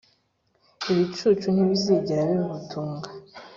[0.91, 3.09] Ibicucu ntibizigera bibutunga,